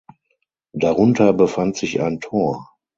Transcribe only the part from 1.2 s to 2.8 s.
befand sich ein Tor.